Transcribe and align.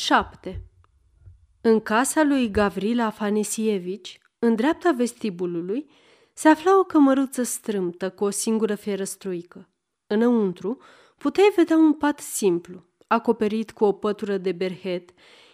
7. 0.00 0.62
În 1.60 1.80
casa 1.80 2.22
lui 2.22 2.50
Gavrila 2.50 3.04
Afanesievici, 3.04 4.18
în 4.38 4.54
dreapta 4.54 4.90
vestibulului, 4.90 5.90
se 6.32 6.48
afla 6.48 6.78
o 6.78 6.82
cămăruță 6.82 7.42
strâmtă 7.42 8.10
cu 8.10 8.24
o 8.24 8.30
singură 8.30 8.74
fierăstruică. 8.74 9.68
Înăuntru 10.06 10.78
puteai 11.16 11.52
vedea 11.56 11.76
un 11.76 11.92
pat 11.92 12.20
simplu, 12.20 12.84
acoperit 13.06 13.70
cu 13.70 13.84
o 13.84 13.92
pătură 13.92 14.36
de 14.36 14.52
berhet, 14.52 15.10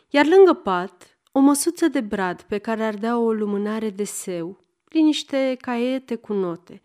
iar 0.08 0.26
lângă 0.26 0.52
pat 0.52 1.18
o 1.32 1.40
măsuță 1.40 1.88
de 1.88 2.00
brad 2.00 2.42
pe 2.42 2.58
care 2.58 2.84
ardea 2.84 3.18
o 3.18 3.32
lumânare 3.32 3.90
de 3.90 4.04
seu, 4.04 4.58
liniște 4.88 5.56
caiete 5.60 6.14
cu 6.14 6.32
note. 6.32 6.82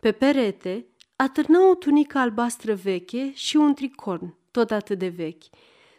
Pe 0.00 0.12
perete 0.12 0.86
atârna 1.16 1.70
o 1.70 1.74
tunică 1.74 2.18
albastră 2.18 2.74
veche 2.74 3.32
și 3.34 3.56
un 3.56 3.74
tricorn, 3.74 4.34
tot 4.50 4.70
atât 4.70 4.98
de 4.98 5.08
vechi. 5.08 5.44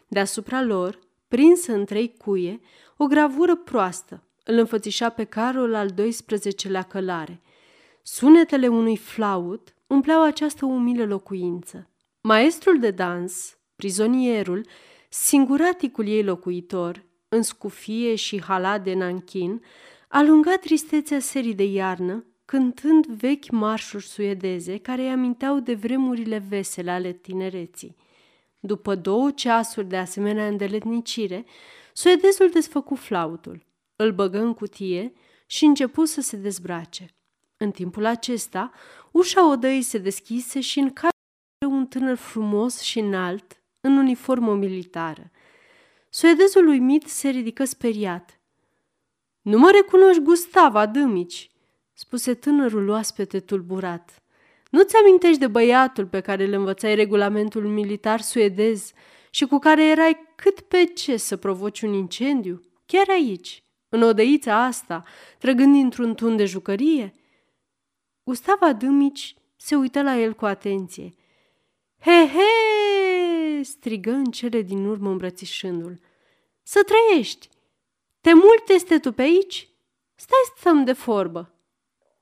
Deasupra 0.06 0.62
lor, 0.62 0.98
prinsă 1.28 1.72
în 1.72 1.84
trei 1.84 2.14
cuie, 2.16 2.60
o 2.96 3.06
gravură 3.06 3.56
proastă 3.56 4.26
îl 4.44 4.58
înfățișa 4.58 5.08
pe 5.08 5.24
Carol 5.24 5.74
al 5.74 5.90
12-lea 5.92 6.86
călare. 6.88 7.40
Sunetele 8.02 8.68
unui 8.68 8.96
flaut 8.96 9.74
umpleau 9.86 10.22
această 10.22 10.66
umilă 10.66 11.04
locuință. 11.04 11.90
Maestrul 12.20 12.78
de 12.78 12.90
dans, 12.90 13.58
prizonierul, 13.76 14.66
singuraticul 15.08 16.06
ei 16.06 16.22
locuitor, 16.24 17.04
în 17.28 17.42
scufie 17.42 18.14
și 18.14 18.42
halat 18.42 18.82
de 18.84 18.94
nanchin, 18.94 19.62
alunga 20.08 20.56
tristețea 20.56 21.18
serii 21.18 21.54
de 21.54 21.64
iarnă, 21.64 22.24
cântând 22.44 23.06
vechi 23.06 23.50
marșuri 23.50 24.06
suedeze 24.06 24.78
care 24.78 25.02
îi 25.02 25.10
aminteau 25.10 25.58
de 25.60 25.74
vremurile 25.74 26.44
vesele 26.48 26.90
ale 26.90 27.12
tinereții. 27.12 27.96
După 28.66 28.94
două 28.94 29.30
ceasuri 29.30 29.86
de 29.86 29.96
asemenea 29.96 30.46
îndeletnicire, 30.46 31.44
suedezul 31.92 32.50
desfăcu 32.50 32.94
flautul, 32.94 33.66
îl 33.96 34.12
băgă 34.12 34.38
în 34.38 34.54
cutie 34.54 35.12
și 35.46 35.64
începu 35.64 36.04
să 36.04 36.20
se 36.20 36.36
dezbrace. 36.36 37.14
În 37.56 37.70
timpul 37.70 38.04
acesta, 38.04 38.72
ușa 39.10 39.50
odăii 39.50 39.82
se 39.82 39.98
deschise 39.98 40.60
și 40.60 40.78
în 40.78 40.92
care 40.92 41.12
un 41.68 41.86
tânăr 41.86 42.16
frumos 42.16 42.80
și 42.80 42.98
înalt, 42.98 43.62
în 43.80 43.96
uniformă 43.96 44.54
militară. 44.54 45.30
Suedezul 46.10 46.66
uimit 46.66 47.06
se 47.06 47.28
ridică 47.28 47.64
speriat. 47.64 48.40
Nu 49.42 49.58
mă 49.58 49.70
recunoști, 49.70 50.22
Gustava 50.22 50.86
Dâmici, 50.86 51.50
spuse 51.92 52.34
tânărul 52.34 52.88
oaspete 52.88 53.40
tulburat. 53.40 54.22
Nu-ți 54.70 54.96
amintești 54.96 55.38
de 55.38 55.46
băiatul 55.46 56.06
pe 56.06 56.20
care 56.20 56.44
îl 56.44 56.52
învățai 56.52 56.94
regulamentul 56.94 57.66
militar 57.68 58.20
suedez 58.20 58.92
și 59.30 59.44
cu 59.44 59.58
care 59.58 59.84
erai 59.84 60.16
cât 60.36 60.60
pe 60.60 60.84
ce 60.84 61.16
să 61.16 61.36
provoci 61.36 61.80
un 61.80 61.92
incendiu? 61.92 62.60
Chiar 62.86 63.08
aici, 63.08 63.62
în 63.88 64.02
odăița 64.02 64.64
asta, 64.64 65.04
trăgând 65.38 65.72
dintr-un 65.72 66.14
tun 66.14 66.36
de 66.36 66.44
jucărie? 66.44 67.14
Gustava 68.24 68.72
Dâmici 68.72 69.34
se 69.56 69.74
uită 69.74 70.02
la 70.02 70.16
el 70.16 70.32
cu 70.32 70.44
atenție. 70.44 71.14
He, 72.00 72.26
he! 72.26 73.62
strigă 73.62 74.10
în 74.10 74.24
cele 74.24 74.62
din 74.62 74.84
urmă 74.84 75.10
îmbrățișându-l. 75.10 76.00
Să 76.62 76.80
trăiești! 76.82 77.48
Te 78.20 78.34
mult 78.34 78.68
este 78.68 78.98
tu 78.98 79.12
pe 79.12 79.22
aici? 79.22 79.68
Stai 80.14 80.52
stăm 80.56 80.84
de 80.84 80.92
forbă. 80.92 81.54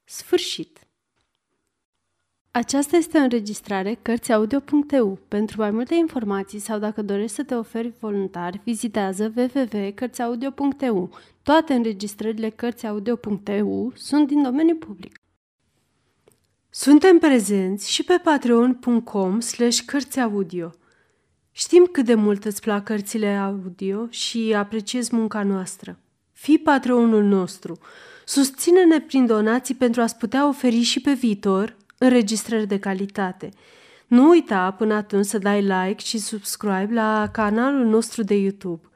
Sfârșit. 0.04 0.86
Aceasta 2.56 2.96
este 2.96 3.18
o 3.18 3.20
înregistrare 3.20 3.98
Cărțiaudio.eu. 4.02 5.18
Pentru 5.28 5.60
mai 5.60 5.70
multe 5.70 5.94
informații 5.94 6.58
sau 6.58 6.78
dacă 6.78 7.02
dorești 7.02 7.36
să 7.36 7.42
te 7.42 7.54
oferi 7.54 7.92
voluntar, 8.00 8.60
vizitează 8.64 9.32
www.cărțiaudio.eu. 9.36 11.10
Toate 11.42 11.74
înregistrările 11.74 12.48
Cărțiaudio.eu 12.50 13.92
sunt 13.94 14.26
din 14.26 14.42
domeniu 14.42 14.74
public. 14.76 15.20
Suntem 16.70 17.18
prezenți 17.18 17.92
și 17.92 18.04
pe 18.04 18.20
patreon.com 18.22 19.40
slash 19.40 19.80
cărțiaudio. 19.86 20.70
Știm 21.52 21.88
cât 21.92 22.04
de 22.04 22.14
mult 22.14 22.44
îți 22.44 22.60
plac 22.60 22.84
cărțile 22.84 23.36
audio 23.36 24.06
și 24.10 24.54
apreciezi 24.56 25.14
munca 25.14 25.42
noastră. 25.42 25.98
Fii 26.32 26.58
patronul 26.58 27.22
nostru. 27.22 27.78
Susține-ne 28.24 29.00
prin 29.00 29.26
donații 29.26 29.74
pentru 29.74 30.00
a-ți 30.00 30.16
putea 30.16 30.48
oferi 30.48 30.80
și 30.80 31.00
pe 31.00 31.12
viitor 31.12 31.76
înregistrări 32.04 32.66
de 32.66 32.78
calitate. 32.78 33.48
Nu 34.06 34.28
uita 34.28 34.70
până 34.70 34.94
atunci 34.94 35.26
să 35.26 35.38
dai 35.38 35.62
like 35.62 36.02
și 36.04 36.18
subscribe 36.18 36.88
la 36.90 37.28
canalul 37.32 37.86
nostru 37.86 38.22
de 38.22 38.34
YouTube. 38.34 38.88